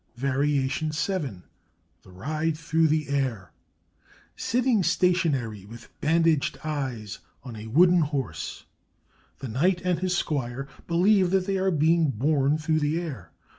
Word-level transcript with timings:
VARIATION 0.15 0.93
VII 0.93 1.43
THE 2.01 2.11
RIDE 2.11 2.57
THROUGH 2.57 2.87
THE 2.87 3.09
AIR 3.09 3.51
Sitting 4.35 4.81
stationary 4.81 5.63
with 5.63 5.89
bandaged 6.01 6.57
eyes 6.63 7.19
on 7.43 7.55
a 7.55 7.67
wooden 7.67 7.99
horse, 8.01 8.65
the 9.37 9.47
knight 9.47 9.79
and 9.85 9.99
his 9.99 10.17
squire 10.17 10.67
believe 10.87 11.29
that 11.29 11.45
they 11.45 11.57
are 11.57 11.69
being 11.69 12.09
borne 12.09 12.57
through 12.57 12.79
the 12.79 12.99
air. 12.99 13.31